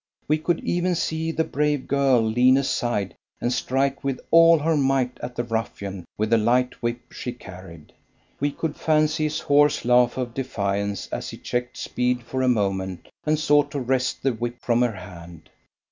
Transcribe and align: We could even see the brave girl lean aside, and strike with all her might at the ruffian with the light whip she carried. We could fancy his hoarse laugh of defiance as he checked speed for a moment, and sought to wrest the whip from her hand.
We 0.27 0.39
could 0.39 0.61
even 0.61 0.95
see 0.95 1.31
the 1.31 1.43
brave 1.43 1.87
girl 1.87 2.21
lean 2.23 2.57
aside, 2.57 3.13
and 3.39 3.53
strike 3.53 4.03
with 4.03 4.19
all 4.31 4.57
her 4.57 4.75
might 4.75 5.19
at 5.21 5.35
the 5.35 5.43
ruffian 5.43 6.05
with 6.17 6.31
the 6.31 6.39
light 6.39 6.81
whip 6.81 7.11
she 7.11 7.31
carried. 7.31 7.93
We 8.39 8.49
could 8.49 8.75
fancy 8.75 9.25
his 9.25 9.41
hoarse 9.41 9.85
laugh 9.85 10.17
of 10.17 10.33
defiance 10.33 11.07
as 11.11 11.29
he 11.29 11.37
checked 11.37 11.77
speed 11.77 12.23
for 12.23 12.41
a 12.41 12.47
moment, 12.47 13.09
and 13.27 13.37
sought 13.37 13.69
to 13.73 13.79
wrest 13.79 14.23
the 14.23 14.33
whip 14.33 14.57
from 14.63 14.81
her 14.81 14.93
hand. 14.93 15.51